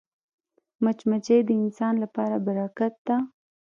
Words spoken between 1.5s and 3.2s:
انسان لپاره برکت ده